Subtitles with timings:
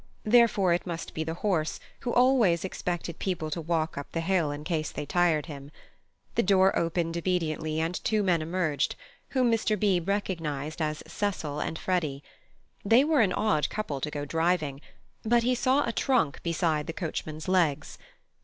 [0.23, 4.49] Therefore it must be the horse, who always expected people to walk up the hill
[4.49, 5.69] in case they tired him.
[6.33, 8.95] The door opened obediently, and two men emerged,
[9.29, 9.79] whom Mr.
[9.79, 12.23] Beebe recognized as Cecil and Freddy.
[12.83, 14.81] They were an odd couple to go driving;
[15.21, 17.99] but he saw a trunk beside the coachman's legs.